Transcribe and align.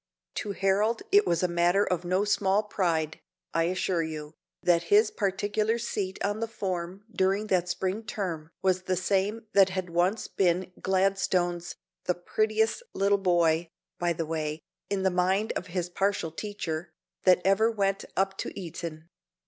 To 0.33 0.53
Harold 0.53 1.03
it 1.11 1.27
was 1.27 1.43
a 1.43 1.47
matter 1.47 1.85
of 1.85 2.03
no 2.03 2.25
small 2.25 2.63
pride, 2.63 3.19
I 3.53 3.65
assure 3.65 4.01
you, 4.01 4.33
that 4.63 4.85
his 4.89 5.11
particular 5.11 5.77
seat 5.77 6.17
on 6.25 6.39
the 6.39 6.47
form 6.47 7.05
during 7.15 7.45
that 7.53 7.69
spring 7.69 8.01
term 8.01 8.49
was 8.63 8.81
the 8.81 8.95
same 8.95 9.45
that 9.53 9.69
had 9.69 9.91
once 9.91 10.27
been 10.27 10.71
Gladstone's 10.81 11.75
"the 12.05 12.15
prettiest 12.15 12.81
little 12.95 13.19
boy," 13.19 13.69
by 13.99 14.11
the 14.13 14.25
way, 14.25 14.63
in 14.89 15.03
the 15.03 15.11
mind 15.11 15.51
of 15.55 15.67
his 15.67 15.87
partial 15.87 16.31
teacher, 16.31 16.89
that 17.25 17.39
ever 17.45 17.69
went 17.69 18.03
up 18.17 18.39
to 18.39 18.59
Eton. 18.59 19.07